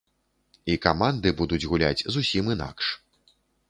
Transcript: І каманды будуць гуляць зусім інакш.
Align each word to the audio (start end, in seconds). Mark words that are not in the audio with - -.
І 0.73 0.77
каманды 0.85 1.35
будуць 1.43 1.61
гуляць 1.71 2.05
зусім 2.19 2.53
інакш. 2.59 2.85